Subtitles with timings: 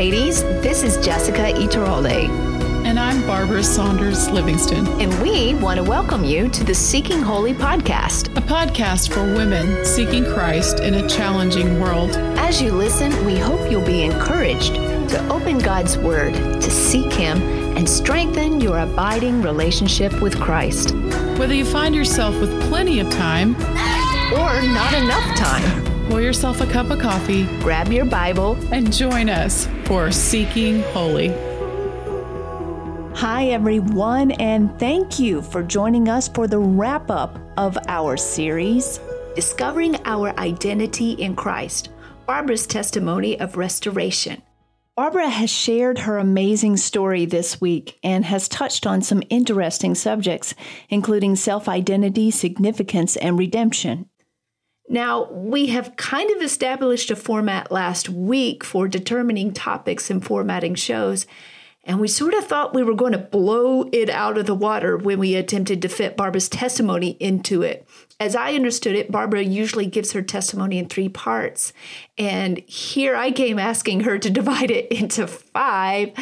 [0.00, 0.42] ladies.
[0.62, 2.30] This is Jessica Itarole.
[2.86, 4.86] And I'm Barbara Saunders Livingston.
[4.98, 9.84] And we want to welcome you to the Seeking Holy podcast, a podcast for women
[9.84, 12.12] seeking Christ in a challenging world.
[12.38, 17.36] As you listen, we hope you'll be encouraged to open God's Word, to seek Him,
[17.76, 20.94] and strengthen your abiding relationship with Christ.
[21.36, 23.54] Whether you find yourself with plenty of time
[24.32, 29.28] or not enough time, Pour yourself a cup of coffee, grab your Bible, and join
[29.28, 31.30] us for Seeking Holy.
[33.16, 39.00] Hi, everyone, and thank you for joining us for the wrap up of our series,
[39.34, 41.88] Discovering Our Identity in Christ
[42.24, 44.40] Barbara's Testimony of Restoration.
[44.94, 50.54] Barbara has shared her amazing story this week and has touched on some interesting subjects,
[50.88, 54.09] including self identity, significance, and redemption.
[54.92, 60.74] Now, we have kind of established a format last week for determining topics and formatting
[60.74, 61.28] shows,
[61.84, 64.96] and we sort of thought we were going to blow it out of the water
[64.96, 67.86] when we attempted to fit Barbara's testimony into it.
[68.18, 71.72] As I understood it, Barbara usually gives her testimony in three parts,
[72.18, 76.14] and here I came asking her to divide it into five.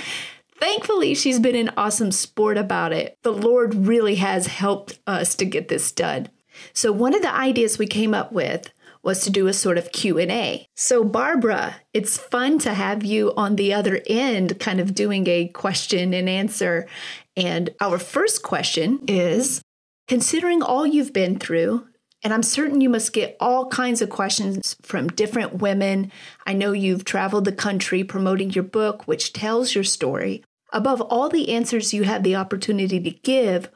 [0.61, 3.17] Thankfully, she's been an awesome sport about it.
[3.23, 6.29] The Lord really has helped us to get this done.
[6.73, 9.93] So one of the ideas we came up with was to do a sort of
[9.93, 10.67] Q&A.
[10.75, 15.49] So Barbara, it's fun to have you on the other end kind of doing a
[15.49, 16.87] question and answer.
[17.37, 19.63] And our first question is
[20.09, 21.87] considering all you've been through,
[22.25, 26.11] and I'm certain you must get all kinds of questions from different women.
[26.47, 30.43] I know you've traveled the country promoting your book, which tells your story.
[30.73, 33.71] Above all the answers you have the opportunity to give,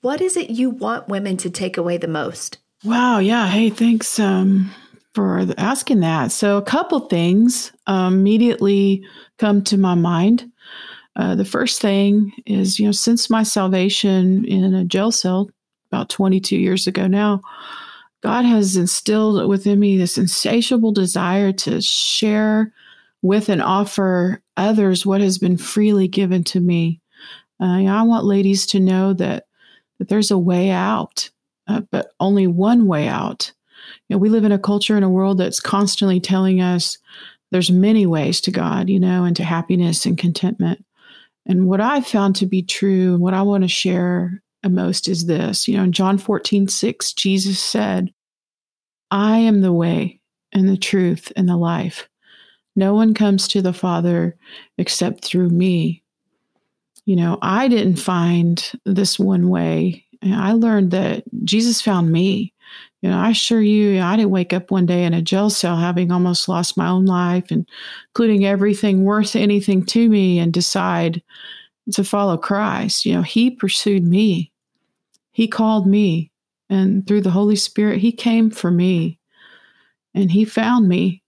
[0.00, 2.58] what is it you want women to take away the most?
[2.84, 3.18] Wow.
[3.18, 3.48] Yeah.
[3.48, 4.70] Hey, thanks um,
[5.14, 6.30] for asking that.
[6.30, 9.04] So, a couple things um, immediately
[9.38, 10.50] come to my mind.
[11.16, 15.50] Uh, the first thing is, you know, since my salvation in a jail cell
[15.90, 17.40] about 22 years ago now,
[18.22, 22.72] God has instilled within me this insatiable desire to share
[23.22, 27.00] with and offer others what has been freely given to me.
[27.60, 29.47] Uh, I want ladies to know that
[29.98, 31.30] that there's a way out,
[31.66, 33.52] uh, but only one way out.
[34.08, 36.98] You know, we live in a culture and a world that's constantly telling us
[37.50, 40.84] there's many ways to God, you know, and to happiness and contentment.
[41.46, 45.26] And what I've found to be true, and what I want to share most is
[45.26, 45.66] this.
[45.66, 48.12] You know, in John 14, 6, Jesus said,
[49.10, 50.20] I am the way
[50.52, 52.08] and the truth and the life.
[52.76, 54.36] No one comes to the Father
[54.76, 56.02] except through me
[57.08, 60.04] you know, I didn't find this one way.
[60.22, 62.52] I learned that Jesus found me.
[63.00, 65.78] You know, I assure you, I didn't wake up one day in a jail cell
[65.78, 67.66] having almost lost my own life, and
[68.10, 71.22] including everything worth anything to me, and decide
[71.94, 73.06] to follow Christ.
[73.06, 74.52] You know, He pursued me,
[75.32, 76.30] He called me,
[76.68, 79.18] and through the Holy Spirit, He came for me,
[80.14, 81.22] and He found me.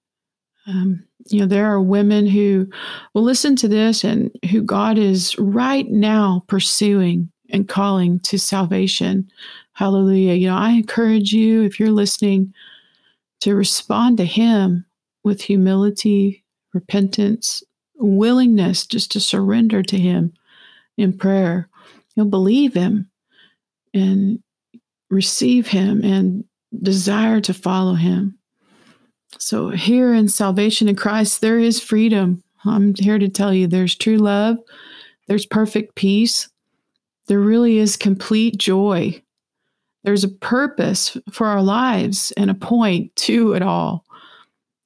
[0.66, 2.68] Um, you know, there are women who
[3.14, 9.30] will listen to this and who God is right now pursuing and calling to salvation.
[9.72, 10.34] Hallelujah.
[10.34, 12.52] You know, I encourage you, if you're listening,
[13.40, 14.84] to respond to Him
[15.24, 16.44] with humility,
[16.74, 17.62] repentance,
[17.96, 20.32] willingness just to surrender to Him
[20.96, 21.68] in prayer.
[22.14, 23.10] You'll believe Him
[23.94, 24.42] and
[25.10, 26.44] receive Him and
[26.82, 28.38] desire to follow Him.
[29.38, 32.42] So, here in salvation in Christ, there is freedom.
[32.64, 34.58] I'm here to tell you there's true love,
[35.28, 36.48] there's perfect peace,
[37.26, 39.22] there really is complete joy.
[40.02, 44.04] There's a purpose for our lives and a point to it all.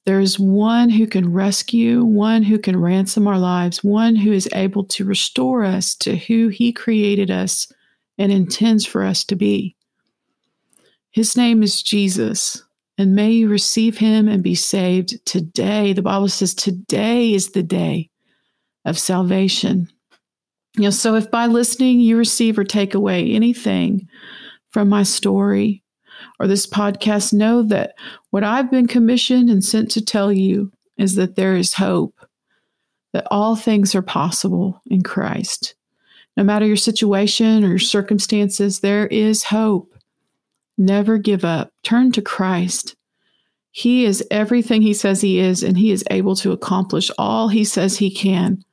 [0.04, 4.84] There's one who can rescue, one who can ransom our lives, one who is able
[4.84, 7.72] to restore us to who he created us
[8.18, 9.74] and intends for us to be.
[11.10, 12.62] His name is Jesus.
[12.96, 15.92] And may you receive him and be saved today.
[15.92, 18.10] The Bible says today is the day
[18.84, 19.88] of salvation.
[20.76, 24.08] You know, so if by listening you receive or take away anything
[24.70, 25.82] from my story
[26.38, 27.94] or this podcast, know that
[28.30, 32.14] what I've been commissioned and sent to tell you is that there is hope,
[33.12, 35.74] that all things are possible in Christ.
[36.36, 39.93] No matter your situation or your circumstances, there is hope.
[40.76, 41.72] Never give up.
[41.82, 42.96] Turn to Christ.
[43.70, 47.64] He is everything He says He is, and He is able to accomplish all He
[47.64, 48.64] says He can.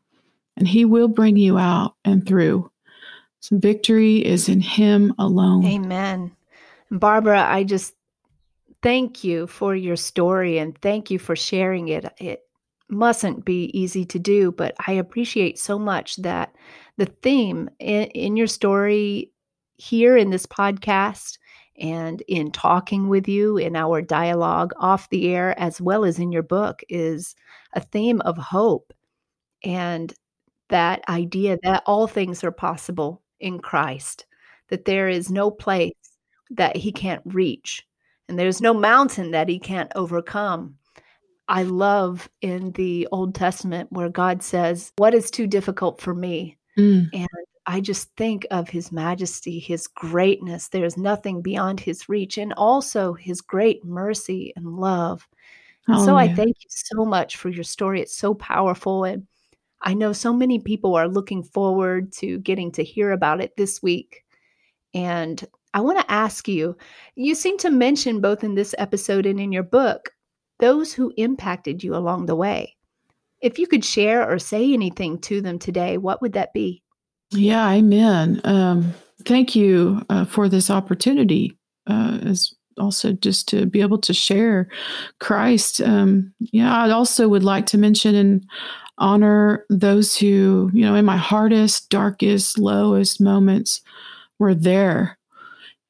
[0.57, 2.69] And He will bring you out and through.
[3.39, 5.65] So victory is in Him alone.
[5.65, 6.31] Amen.
[6.91, 7.95] Barbara, I just
[8.81, 12.05] thank you for your story and thank you for sharing it.
[12.19, 12.43] It
[12.89, 16.53] mustn't be easy to do, but I appreciate so much that
[16.97, 19.31] the theme in, in your story
[19.77, 21.37] here in this podcast
[21.77, 26.31] and in talking with you in our dialogue off the air, as well as in
[26.31, 27.35] your book, is
[27.73, 28.93] a theme of hope
[29.63, 30.13] and
[30.69, 34.25] that idea that all things are possible in Christ,
[34.69, 35.93] that there is no place
[36.49, 37.85] that he can't reach,
[38.27, 40.77] and there's no mountain that he can't overcome.
[41.47, 46.57] I love in the Old Testament where God says, What is too difficult for me?
[46.77, 47.09] Mm.
[47.13, 47.27] And
[47.65, 50.69] I just think of his majesty, his greatness.
[50.69, 55.27] There's nothing beyond his reach, and also his great mercy and love.
[55.87, 58.01] And oh, so I thank you so much for your story.
[58.01, 59.03] It's so powerful.
[59.03, 59.27] And
[59.81, 63.81] I know so many people are looking forward to getting to hear about it this
[63.81, 64.23] week.
[64.93, 65.43] And
[65.73, 66.77] I want to ask you
[67.15, 70.13] you seem to mention both in this episode and in your book
[70.59, 72.75] those who impacted you along the way.
[73.41, 76.83] If you could share or say anything to them today, what would that be?
[77.31, 78.41] Yeah, amen.
[78.43, 78.93] Um,
[79.25, 81.57] thank you uh, for this opportunity.
[81.87, 84.67] Uh, as also just to be able to share
[85.19, 85.81] Christ.
[85.81, 88.45] Um, yeah, I also would like to mention and
[88.97, 93.81] honor those who, you know, in my hardest, darkest, lowest moments
[94.39, 95.17] were there.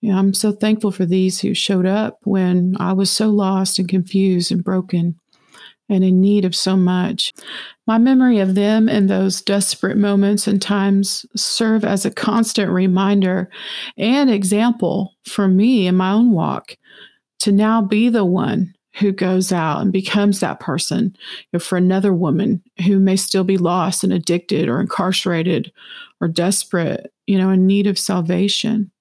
[0.02, 3.88] Know, I'm so thankful for these who showed up when I was so lost and
[3.88, 5.16] confused and broken
[5.92, 7.34] and in need of so much.
[7.86, 13.50] My memory of them in those desperate moments and times serve as a constant reminder
[13.98, 16.78] and example for me in my own walk
[17.40, 21.78] to now be the one who goes out and becomes that person you know, for
[21.78, 25.72] another woman who may still be lost and addicted or incarcerated
[26.20, 28.92] or desperate, you know, in need of salvation.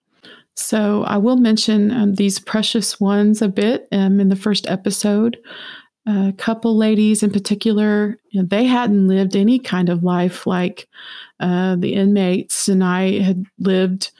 [0.56, 5.38] So I will mention um, these precious ones a bit um, in the first episode
[6.06, 10.88] a couple ladies in particular, you know, they hadn't lived any kind of life like
[11.40, 14.10] uh, the inmates and I had lived,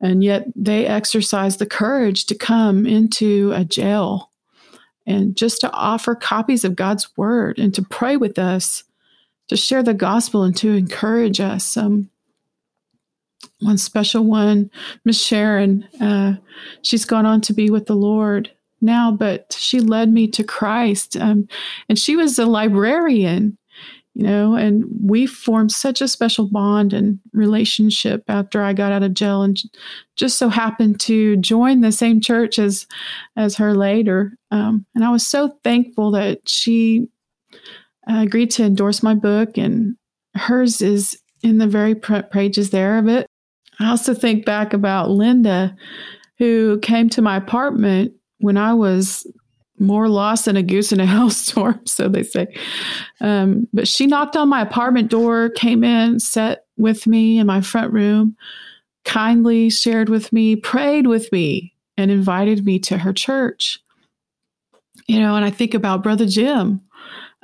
[0.00, 4.30] and yet they exercised the courage to come into a jail
[5.06, 8.84] and just to offer copies of God's word and to pray with us,
[9.48, 11.76] to share the gospel and to encourage us.
[11.76, 12.10] Um,
[13.60, 14.70] one special one,
[15.04, 16.36] Miss Sharon, uh,
[16.82, 21.16] she's gone on to be with the Lord now, but she led me to Christ.
[21.16, 21.48] Um,
[21.88, 23.58] and she was a librarian,
[24.14, 29.02] you know, and we formed such a special bond and relationship after I got out
[29.02, 29.60] of jail and
[30.16, 32.86] just so happened to join the same church as
[33.36, 34.36] as her later.
[34.50, 37.08] Um, and I was so thankful that she
[38.10, 39.96] uh, agreed to endorse my book and
[40.34, 43.26] hers is in the very pages there of it.
[43.80, 45.76] I also think back about Linda,
[46.38, 49.26] who came to my apartment when I was
[49.80, 52.46] more lost than a goose in a hailstorm, so they say.
[53.20, 57.60] Um, but she knocked on my apartment door, came in, sat with me in my
[57.60, 58.36] front room,
[59.04, 63.80] kindly shared with me, prayed with me, and invited me to her church.
[65.06, 66.80] You know, and I think about Brother Jim,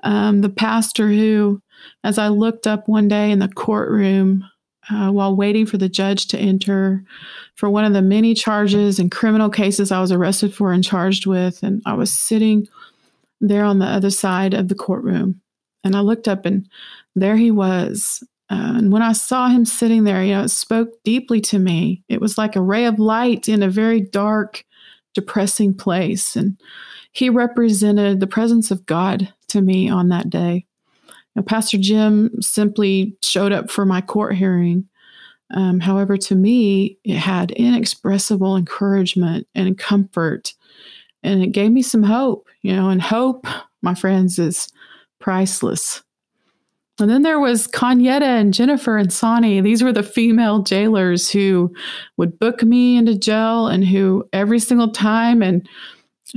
[0.03, 1.63] um, the pastor who,
[2.03, 4.45] as I looked up one day in the courtroom
[4.91, 7.05] uh, while waiting for the judge to enter
[7.55, 11.27] for one of the many charges and criminal cases I was arrested for and charged
[11.27, 11.63] with.
[11.63, 12.67] And I was sitting
[13.41, 15.41] there on the other side of the courtroom.
[15.85, 16.69] And I looked up and
[17.15, 18.23] there he was.
[18.51, 22.03] Uh, and when I saw him sitting there, you know, it spoke deeply to me.
[22.09, 24.65] It was like a ray of light in a very dark,
[25.15, 26.37] depressing place.
[26.37, 26.61] And
[27.13, 30.67] he represented the presence of God to me on that day.
[31.43, 34.89] Pastor Jim simply showed up for my court hearing.
[35.53, 40.55] Um, however, to me, it had inexpressible encouragement and comfort,
[41.23, 43.47] and it gave me some hope, you know, and hope,
[43.83, 44.69] my friends, is
[45.19, 46.03] priceless.
[47.01, 49.61] And then there was Conyetta and Jennifer and Sonny.
[49.61, 51.75] These were the female jailers who
[52.17, 55.69] would book me into jail and who every single time and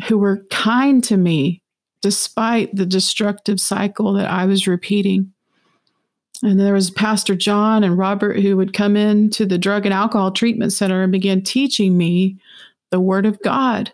[0.07, 1.61] who were kind to me
[2.01, 5.31] despite the destructive cycle that I was repeating.
[6.43, 9.93] And there was Pastor John and Robert who would come in to the drug and
[9.93, 12.37] alcohol treatment center and begin teaching me
[12.91, 13.91] the Word of God.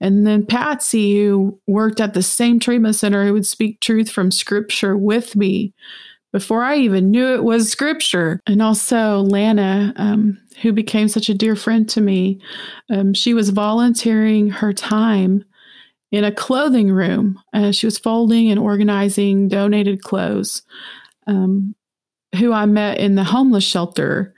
[0.00, 4.30] And then Patsy, who worked at the same treatment center, who would speak truth from
[4.30, 5.72] Scripture with me
[6.32, 8.40] before I even knew it was Scripture.
[8.46, 12.40] And also Lana, um, who became such a dear friend to me.
[12.90, 15.44] Um, she was volunteering her time
[16.12, 17.40] in a clothing room.
[17.52, 20.62] Uh, she was folding and organizing donated clothes.
[21.26, 21.74] Um,
[22.36, 24.34] who I met in the homeless shelter,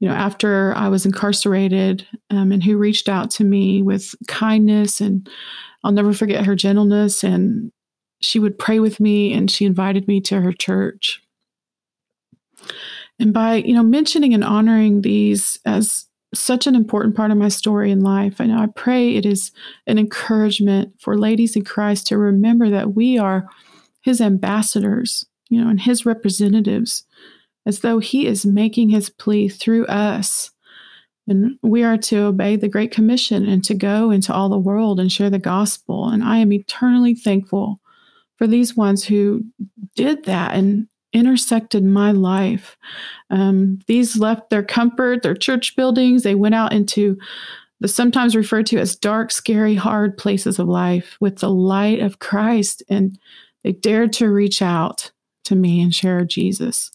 [0.00, 5.00] you know, after I was incarcerated, um, and who reached out to me with kindness,
[5.00, 5.28] and
[5.84, 7.70] I'll never forget her gentleness and
[8.20, 11.22] she would pray with me and she invited me to her church.
[13.18, 16.06] And by, you know, mentioning and honoring these as
[16.38, 19.52] such an important part of my story in life, know I pray it is
[19.86, 23.48] an encouragement for ladies in Christ to remember that we are
[24.02, 27.04] his ambassadors, you know, and his representatives,
[27.66, 30.50] as though he is making his plea through us.
[31.28, 35.00] And we are to obey the Great Commission and to go into all the world
[35.00, 36.08] and share the gospel.
[36.08, 37.80] And I am eternally thankful
[38.36, 39.44] for these ones who
[39.96, 42.76] did that and intersected my life.
[43.30, 46.22] Um, these left their comfort, their church buildings.
[46.22, 47.16] They went out into
[47.80, 52.18] the sometimes referred to as dark, scary, hard places of life with the light of
[52.18, 52.82] Christ.
[52.88, 53.18] And
[53.64, 55.10] they dared to reach out
[55.44, 56.90] to me and share Jesus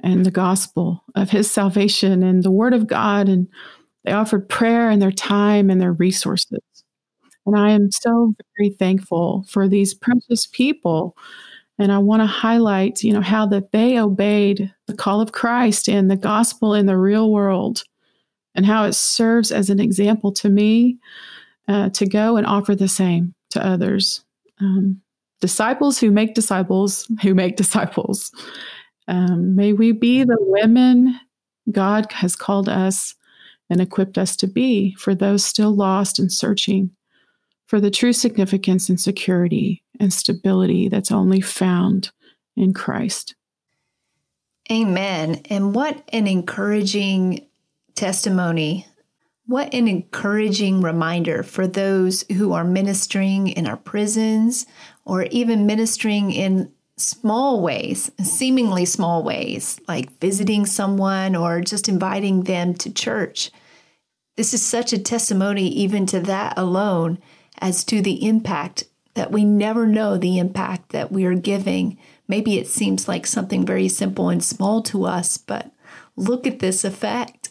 [0.00, 3.28] and the gospel of his salvation and the word of God.
[3.28, 3.48] And
[4.04, 6.60] they offered prayer and their time and their resources.
[7.44, 11.16] And I am so very thankful for these precious people.
[11.78, 15.88] And I want to highlight, you know, how that they obeyed the call of Christ
[15.88, 17.84] and the gospel in the real world
[18.54, 20.98] and how it serves as an example to me
[21.68, 24.24] uh, to go and offer the same to others.
[24.60, 25.00] Um,
[25.40, 28.32] disciples who make disciples who make disciples.
[29.08, 31.18] Um, may we be the women
[31.70, 33.14] God has called us
[33.70, 36.90] and equipped us to be for those still lost and searching
[37.66, 42.10] for the true significance and security and stability that's only found
[42.56, 43.34] in Christ.
[44.70, 45.42] Amen.
[45.50, 47.46] And what an encouraging
[47.94, 48.86] testimony.
[49.46, 54.66] What an encouraging reminder for those who are ministering in our prisons
[55.04, 62.44] or even ministering in small ways, seemingly small ways, like visiting someone or just inviting
[62.44, 63.50] them to church.
[64.36, 67.18] This is such a testimony, even to that alone,
[67.58, 68.84] as to the impact
[69.14, 71.98] that we never know the impact that we are giving.
[72.28, 75.70] Maybe it seems like something very simple and small to us, but
[76.16, 77.50] look at this effect.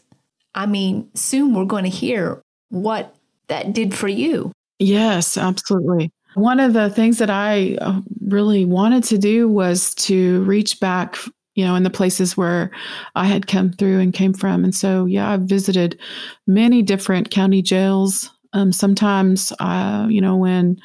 [0.56, 3.16] I mean, soon we're going to hear what
[3.48, 4.52] that did for you.
[4.80, 6.12] Yes, absolutely.
[6.34, 11.18] One of the things that I uh, really wanted to do was to reach back,
[11.56, 12.72] you know, in the places where
[13.16, 14.64] I had come through and came from.
[14.64, 16.00] And so, yeah, I've visited
[16.48, 20.78] many different county jails um, sometimes, uh, you know, when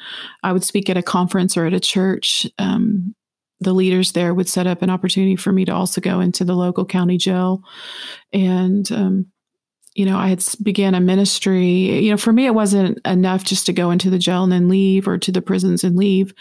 [0.43, 3.13] I would speak at a conference or at a church, um,
[3.59, 6.55] the leaders there would set up an opportunity for me to also go into the
[6.55, 7.61] local county jail.
[8.31, 9.25] And, um,
[9.95, 12.03] you know, I had began a ministry.
[12.05, 14.69] You know, for me, it wasn't enough just to go into the jail and then
[14.69, 16.33] leave or to the prisons and leave.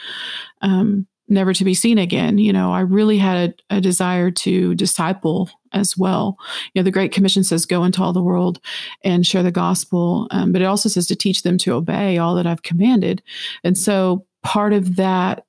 [0.61, 2.39] Um, never to be seen again.
[2.39, 6.37] You know, I really had a, a, desire to disciple as well.
[6.73, 8.61] You know, the Great Commission says, go into all the world
[9.03, 12.35] and share the gospel, um, but it also says to teach them to obey all
[12.37, 13.23] that I've commanded.
[13.65, 15.45] And so part of that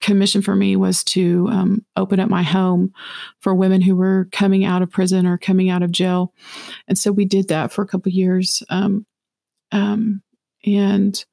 [0.00, 2.92] commission for me was to um, open up my home
[3.40, 6.34] for women who were coming out of prison or coming out of jail.
[6.86, 8.62] And so we did that for a couple years.
[8.68, 9.06] Um,
[9.72, 10.22] um
[10.66, 11.24] and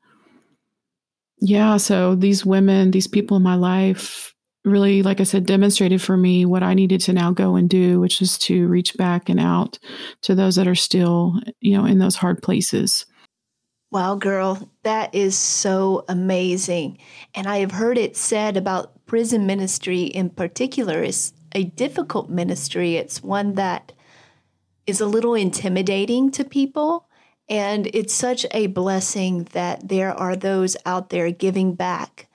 [1.42, 4.34] yeah, so these women, these people in my life
[4.64, 8.00] really, like I said, demonstrated for me what I needed to now go and do,
[8.00, 9.80] which is to reach back and out
[10.22, 13.08] to those that are still, you know, in those hard places.
[13.92, 17.00] Wow, girl, that is so amazing.
[17.34, 22.96] And I have heard it said about prison ministry in particular is a difficult ministry.
[22.96, 23.92] It's one that
[24.86, 27.10] is a little intimidating to people.
[27.52, 32.30] And it's such a blessing that there are those out there giving back.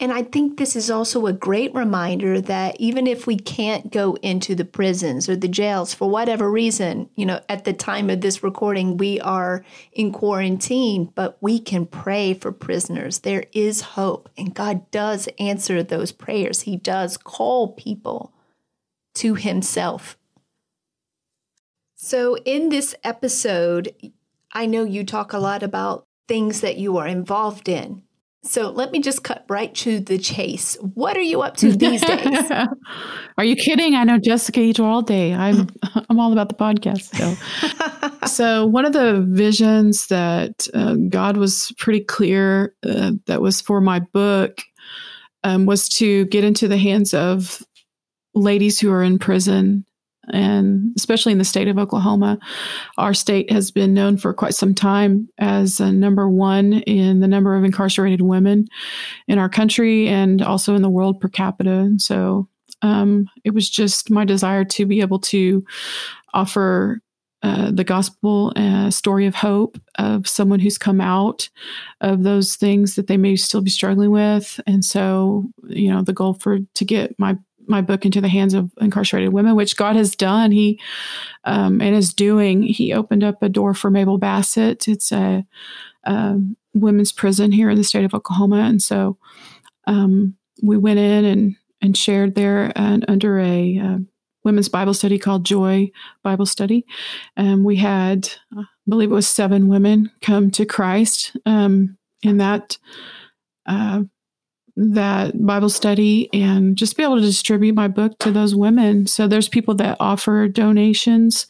[0.00, 4.14] And I think this is also a great reminder that even if we can't go
[4.22, 8.22] into the prisons or the jails for whatever reason, you know, at the time of
[8.22, 13.18] this recording, we are in quarantine, but we can pray for prisoners.
[13.18, 16.62] There is hope, and God does answer those prayers.
[16.62, 18.32] He does call people
[19.16, 20.16] to Himself.
[21.94, 23.94] So, in this episode,
[24.52, 28.02] I know you talk a lot about things that you are involved in.
[28.42, 30.76] So let me just cut right to the chase.
[30.94, 32.50] What are you up to these days?
[33.38, 33.94] are you kidding?
[33.94, 35.34] I know Jessica eats all day.
[35.34, 35.68] I'm
[36.08, 37.14] I'm all about the podcast.
[37.14, 43.60] So, so one of the visions that uh, God was pretty clear uh, that was
[43.60, 44.62] for my book
[45.44, 47.62] um, was to get into the hands of
[48.34, 49.84] ladies who are in prison
[50.32, 52.38] and especially in the state of Oklahoma,
[52.98, 57.54] our state has been known for quite some time as number one in the number
[57.54, 58.66] of incarcerated women
[59.28, 61.70] in our country and also in the world per capita.
[61.70, 62.48] And so
[62.82, 65.64] um, it was just my desire to be able to
[66.32, 67.00] offer
[67.42, 71.48] uh, the gospel uh, story of hope of someone who's come out
[72.02, 76.12] of those things that they may still be struggling with and so you know the
[76.12, 77.34] goal for to get my
[77.70, 80.78] my book into the hands of incarcerated women which god has done he
[81.44, 85.44] um, and is doing he opened up a door for mabel bassett it's a,
[86.04, 89.16] a um, women's prison here in the state of oklahoma and so
[89.86, 93.98] um, we went in and and shared there and under a uh,
[94.44, 95.90] women's Bible study called Joy
[96.22, 96.86] Bible Study.
[97.36, 102.78] And we had, I believe it was seven women come to Christ um, in that.
[103.66, 104.02] Uh,
[104.76, 109.06] that Bible study and just be able to distribute my book to those women.
[109.06, 111.46] So there's people that offer donations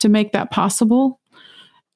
[0.00, 1.20] to make that possible.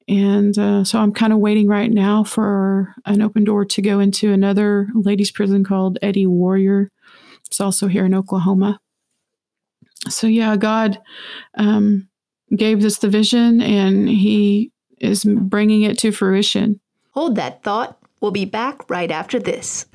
[0.07, 3.99] And uh, so I'm kind of waiting right now for an open door to go
[3.99, 6.91] into another ladies' prison called Eddie Warrior.
[7.47, 8.79] It's also here in Oklahoma
[10.09, 10.99] so yeah, God
[11.55, 12.07] um,
[12.55, 16.79] gave us the vision, and He is bringing it to fruition.
[17.11, 17.97] Hold that thought.
[18.21, 19.85] We'll be back right after this.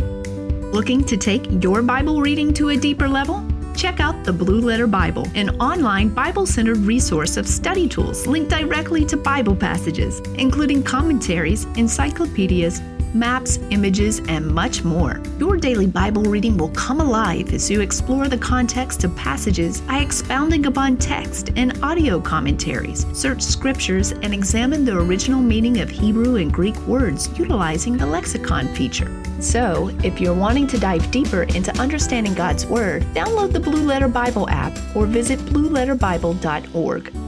[0.78, 3.44] Looking to take your Bible reading to a deeper level?
[3.74, 8.52] Check out the Blue Letter Bible, an online Bible centered resource of study tools linked
[8.52, 12.80] directly to Bible passages, including commentaries, encyclopedias,
[13.14, 15.20] maps, images, and much more.
[15.38, 19.98] Your daily Bible reading will come alive as you explore the context of passages by
[19.98, 26.36] expounding upon text and audio commentaries, search scriptures, and examine the original meaning of Hebrew
[26.36, 29.10] and Greek words utilizing the lexicon feature.
[29.40, 34.08] So, if you're wanting to dive deeper into understanding God's Word, download the Blue Letter
[34.08, 37.27] Bible app or visit blueletterbible.org.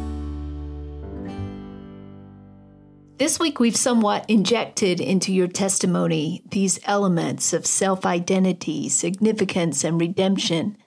[3.21, 10.00] This week, we've somewhat injected into your testimony these elements of self identity, significance, and
[10.00, 10.79] redemption.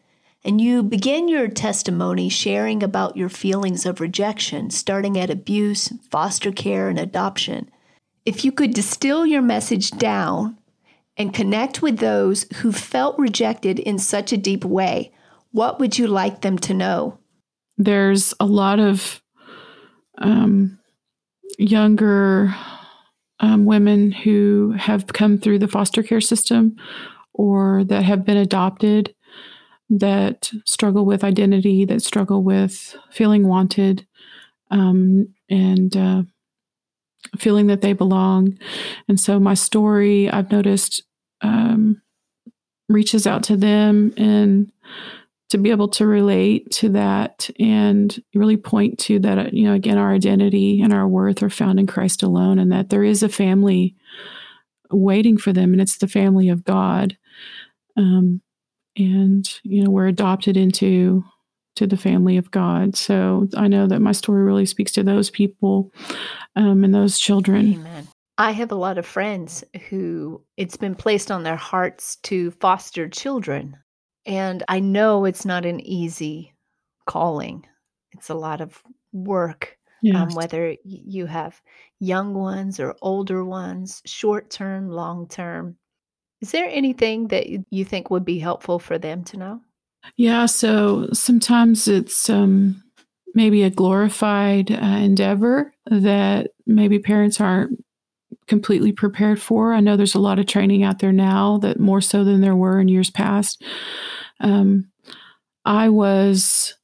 [0.44, 6.52] And you begin your testimony sharing about your feelings of rejection, starting at abuse, foster
[6.52, 7.70] care, and adoption.
[8.26, 10.58] If you could distill your message down
[11.16, 15.12] and connect with those who felt rejected in such a deep way,
[15.52, 17.20] what would you like them to know?
[17.78, 19.22] There's a lot of
[20.18, 20.80] um,
[21.58, 22.56] younger
[23.40, 26.76] um, women who have come through the foster care system
[27.34, 29.14] or that have been adopted
[29.90, 34.08] that struggle with identity, that struggle with feeling wanted
[34.72, 36.24] um, and uh,
[37.38, 38.58] feeling that they belong.
[39.08, 41.04] And so my story, I've noticed,
[41.42, 42.02] um,
[42.90, 44.72] reaches out to them in
[45.54, 50.00] to be able to relate to that and really point to that, you know, again,
[50.00, 53.30] our identity and our worth are found in Christ alone, and that there is a
[53.30, 53.96] family
[54.90, 57.16] waiting for them, and it's the family of God.
[57.96, 58.42] Um,
[58.98, 61.24] and you know, we're adopted into
[61.76, 62.96] to the family of God.
[62.96, 65.94] So I know that my story really speaks to those people
[66.56, 67.76] um, and those children.
[67.76, 68.08] Amen.
[68.40, 73.08] I have a lot of friends who it's been placed on their hearts to foster
[73.08, 73.78] children.
[74.26, 76.54] And I know it's not an easy
[77.06, 77.66] calling.
[78.14, 78.82] It's a lot of
[79.12, 80.16] work, um, yes.
[80.16, 81.62] um, whether you have
[82.00, 85.78] young ones or older ones, short term, long term.
[86.42, 89.62] Is there anything that you think would be helpful for them to know?
[90.18, 92.84] Yeah, so sometimes it's um,
[93.34, 97.84] maybe a glorified uh, endeavor that maybe parents aren't
[98.48, 99.74] completely prepared for.
[99.74, 102.56] I know there's a lot of training out there now that more so than there
[102.56, 103.64] were in years past.
[104.40, 104.92] Um,
[105.66, 106.76] I was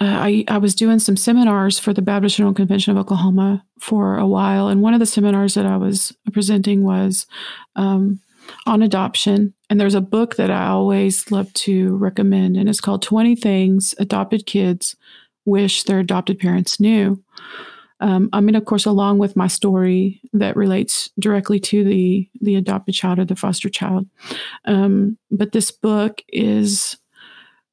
[0.00, 4.16] uh, I, I was doing some seminars for the Baptist General Convention of Oklahoma for
[4.16, 7.26] a while, and one of the seminars that I was presenting was
[7.76, 8.20] um,
[8.66, 9.52] on adoption.
[9.68, 13.94] And there's a book that I always love to recommend, and it's called 20 Things
[13.98, 14.96] Adopted Kids
[15.44, 17.22] Wish Their Adopted Parents Knew.
[18.00, 22.56] Um, I mean, of course, along with my story that relates directly to the the
[22.56, 24.06] adopted child or the foster child.
[24.64, 26.96] Um, but this book is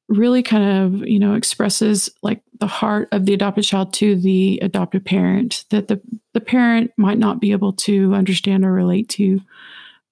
[0.08, 4.58] really kind of you know expresses like the heart of the adopted child to the
[4.62, 6.00] adopted parent that the
[6.34, 9.40] the parent might not be able to understand or relate to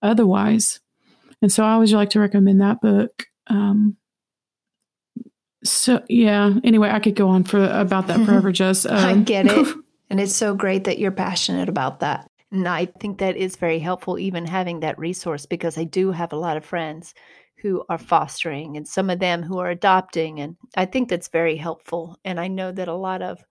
[0.02, 0.80] otherwise.
[1.42, 3.26] And so I always like to recommend that book.
[3.48, 3.96] Um,
[5.62, 6.54] so yeah.
[6.64, 8.52] Anyway, I could go on for about that forever.
[8.52, 9.76] Just um, I get it.
[10.10, 12.30] And it's so great that you're passionate about that.
[12.52, 16.32] And I think that is very helpful, even having that resource, because I do have
[16.32, 17.14] a lot of friends
[17.56, 20.40] who are fostering and some of them who are adopting.
[20.40, 22.18] And I think that's very helpful.
[22.24, 23.44] And I know that a lot of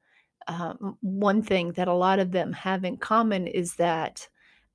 [0.48, 4.28] um, one thing that a lot of them have in common is that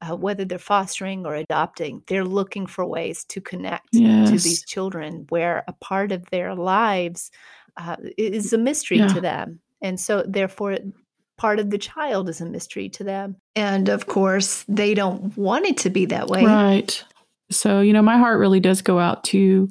[0.03, 4.31] uh, whether they're fostering or adopting, they're looking for ways to connect yes.
[4.31, 7.31] to these children where a part of their lives
[7.77, 9.09] uh, is a mystery yeah.
[9.09, 10.79] to them And so, therefore,
[11.41, 13.35] part of the child is a mystery to them.
[13.57, 16.45] And of course, they don't want it to be that way.
[16.45, 17.03] Right.
[17.51, 19.71] So, you know, my heart really does go out to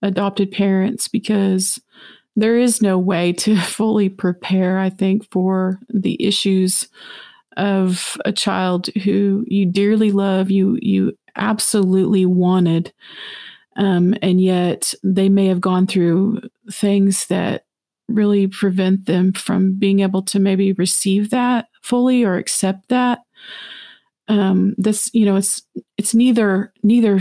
[0.00, 1.80] adopted parents because
[2.36, 6.86] there is no way to fully prepare, I think, for the issues
[7.56, 12.92] of a child who you dearly love, you you absolutely wanted,
[13.74, 17.64] um, and yet they may have gone through things that
[18.08, 23.20] really prevent them from being able to maybe receive that fully or accept that.
[24.28, 25.62] Um, this, you know, it's
[25.96, 27.20] it's neither neither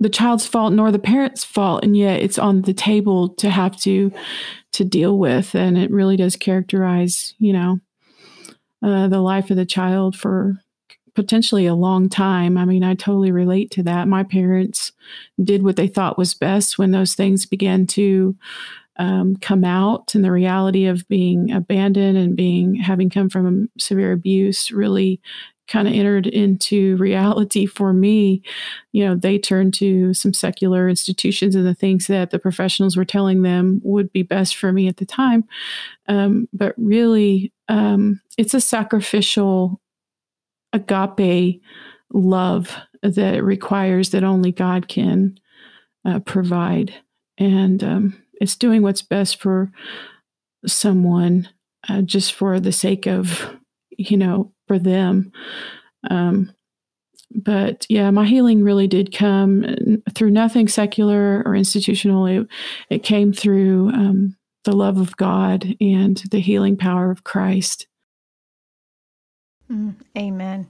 [0.00, 3.76] the child's fault nor the parent's fault and yet it's on the table to have
[3.76, 4.10] to
[4.72, 7.78] to deal with and it really does characterize you know
[8.82, 10.56] uh, the life of the child for
[11.14, 14.92] potentially a long time i mean i totally relate to that my parents
[15.42, 18.34] did what they thought was best when those things began to
[19.00, 24.12] um, come out and the reality of being abandoned and being having come from severe
[24.12, 25.22] abuse really
[25.68, 28.42] kind of entered into reality for me,
[28.92, 33.04] you know, they turned to some secular institutions and the things that the professionals were
[33.06, 35.44] telling them would be best for me at the time.
[36.06, 39.80] Um, but really, um, it's a sacrificial
[40.74, 41.62] agape
[42.12, 45.38] love that requires that only God can
[46.04, 46.92] uh, provide.
[47.38, 49.70] And um, it's doing what's best for
[50.66, 51.48] someone
[51.88, 53.56] uh, just for the sake of,
[53.90, 55.32] you know, for them.
[56.10, 56.52] Um,
[57.32, 62.26] but yeah, my healing really did come through nothing secular or institutional.
[62.26, 62.48] It,
[62.88, 67.86] it came through um, the love of God and the healing power of Christ.
[69.70, 70.68] Mm, amen.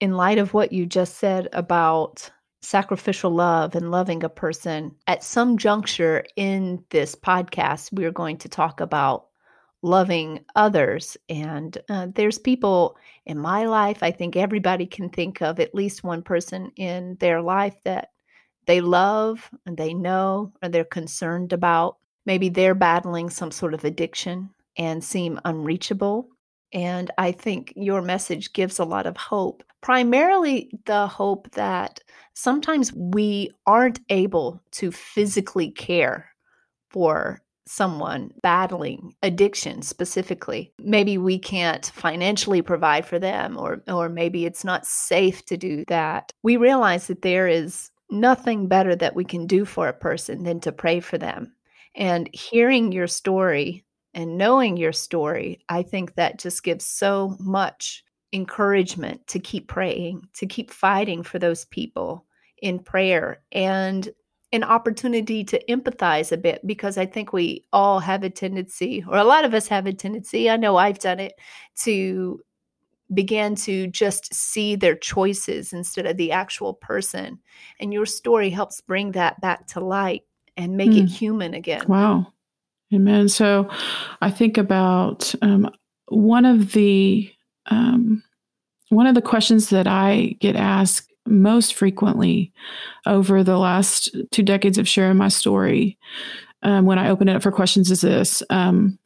[0.00, 2.30] In light of what you just said about
[2.66, 8.36] sacrificial love and loving a person, at some juncture in this podcast, we are going
[8.38, 9.26] to talk about
[9.82, 11.16] loving others.
[11.28, 16.02] And uh, there's people in my life, I think everybody can think of at least
[16.02, 18.10] one person in their life that
[18.66, 21.98] they love and they know or they're concerned about.
[22.24, 26.28] Maybe they're battling some sort of addiction and seem unreachable.
[26.76, 32.00] And I think your message gives a lot of hope, primarily the hope that
[32.34, 36.28] sometimes we aren't able to physically care
[36.90, 40.70] for someone battling addiction specifically.
[40.78, 45.82] Maybe we can't financially provide for them or or maybe it's not safe to do
[45.88, 46.30] that.
[46.42, 50.60] We realize that there is nothing better that we can do for a person than
[50.60, 51.54] to pray for them.
[51.94, 53.85] And hearing your story
[54.16, 60.20] and knowing your story i think that just gives so much encouragement to keep praying
[60.34, 62.26] to keep fighting for those people
[62.60, 64.08] in prayer and
[64.52, 69.18] an opportunity to empathize a bit because I think we all have a tendency, or
[69.18, 71.34] a lot of us have a tendency, I know I've done it,
[71.80, 72.40] to
[73.12, 77.38] begin to just see their choices instead of the actual person.
[77.80, 80.22] And your story helps bring that back to light
[80.56, 80.98] and make mm.
[80.98, 81.06] it hmm.
[81.06, 81.84] human again.
[81.86, 82.32] Wow.
[82.94, 83.28] Amen.
[83.28, 83.68] So
[84.20, 85.70] I think about um,
[86.06, 87.30] one of the
[87.68, 88.22] um,
[88.90, 92.52] one of the questions that I get asked most frequently
[93.04, 95.98] over the last two decades of sharing my story
[96.62, 98.42] um, when I open it up for questions is this.
[98.50, 98.98] Um,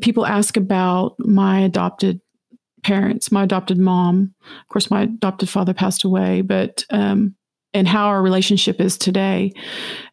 [0.00, 2.20] people ask about my adopted
[2.82, 4.34] parents, my adopted mom.
[4.60, 7.34] Of course, my adopted father passed away, but um,
[7.74, 9.52] and how our relationship is today.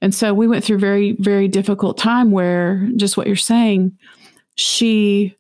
[0.02, 3.98] And so we went through very, very difficult time where just what you're saying,
[4.56, 5.36] she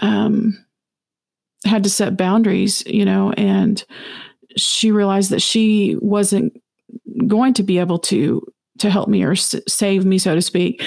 [0.00, 0.58] um,
[1.64, 3.84] had to set boundaries, you know, and
[4.56, 6.60] she realized that she wasn't
[7.26, 8.42] going to be able to
[8.78, 10.82] to help me or s- save me, so to speak.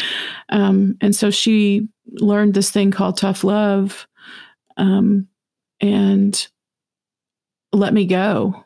[0.49, 4.07] Um, and so she learned this thing called tough love,
[4.75, 5.27] um,
[5.79, 6.47] and
[7.71, 8.65] let me go.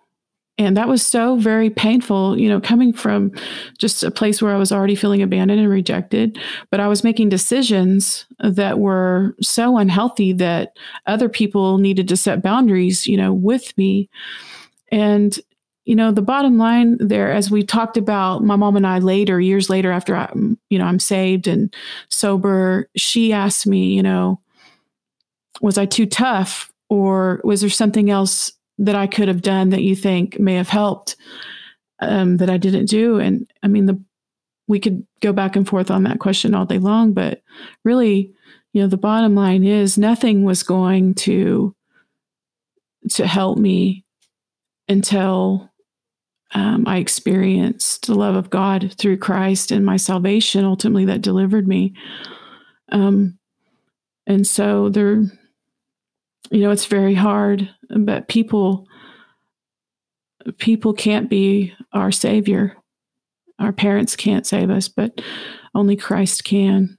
[0.58, 3.32] And that was so very painful, you know, coming from
[3.80, 6.38] just a place where I was already feeling abandoned and rejected.
[6.70, 12.44] But I was making decisions that were so unhealthy that other people needed to set
[12.44, 14.10] boundaries, you know, with me.
[14.92, 15.40] And
[15.86, 19.42] you know the bottom line there as we talked about my mom and i later
[19.42, 20.32] years later after i
[20.70, 21.74] you know i'm saved and
[22.10, 24.40] sober she asked me you know
[25.60, 28.52] was i too tough or was there something else
[28.86, 31.16] that i could have done that you think may have helped
[32.00, 34.02] um, that i didn't do and i mean the
[34.68, 37.42] we could go back and forth on that question all day long but
[37.84, 38.34] really
[38.74, 41.76] you know the bottom line is nothing was going to
[43.10, 44.06] to help me
[44.88, 45.72] until
[46.54, 51.68] um, I experienced the love of God through Christ and my salvation, ultimately, that delivered
[51.68, 51.94] me.
[52.92, 53.40] Um,
[54.28, 55.24] And so they're,
[56.52, 58.88] you know, it's very hard, but people,
[60.58, 62.76] people can't be our savior.
[63.58, 65.22] Our parents can't save us, but
[65.74, 66.98] only Christ can.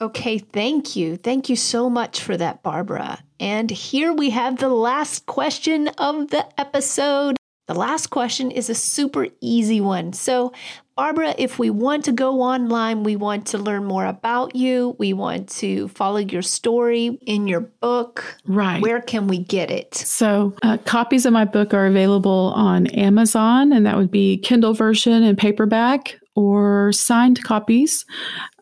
[0.00, 1.16] Okay, thank you.
[1.16, 3.18] Thank you so much for that, Barbara.
[3.40, 7.36] And here we have the last question of the episode.
[7.66, 10.12] The last question is a super easy one.
[10.12, 10.52] So,
[10.98, 15.12] Barbara, if we want to go online, we want to learn more about you, we
[15.12, 18.24] want to follow your story in your book.
[18.46, 18.82] Right.
[18.82, 19.94] Where can we get it?
[19.94, 24.74] So, uh, copies of my book are available on Amazon, and that would be Kindle
[24.74, 28.04] version and paperback, or signed copies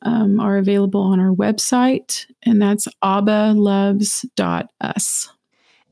[0.03, 4.29] um, are available on our website, and that's abbaloves.us.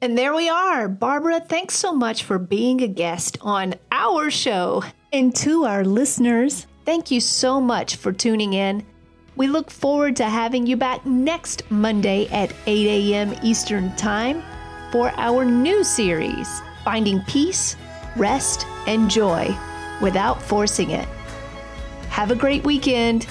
[0.02, 0.88] And there we are.
[0.88, 4.84] Barbara, thanks so much for being a guest on our show.
[5.14, 8.84] And to our listeners, thank you so much for tuning in.
[9.36, 13.32] We look forward to having you back next Monday at 8 a.m.
[13.40, 14.42] Eastern Time
[14.90, 16.48] for our new series,
[16.82, 17.76] Finding Peace,
[18.16, 19.56] Rest, and Joy
[20.02, 21.06] Without Forcing It.
[22.08, 23.28] Have a great weekend.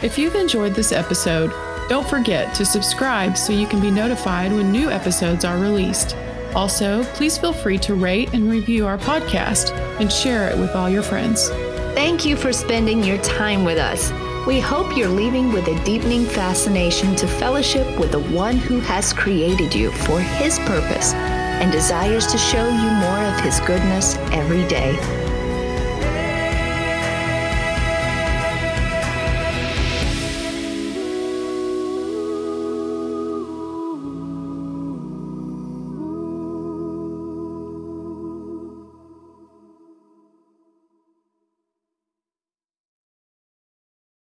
[0.00, 1.50] If you've enjoyed this episode,
[1.90, 6.16] don't forget to subscribe so you can be notified when new episodes are released.
[6.54, 10.88] Also, please feel free to rate and review our podcast and share it with all
[10.88, 11.48] your friends.
[11.94, 14.12] Thank you for spending your time with us.
[14.46, 19.12] We hope you're leaving with a deepening fascination to fellowship with the one who has
[19.12, 24.66] created you for his purpose and desires to show you more of his goodness every
[24.68, 25.27] day.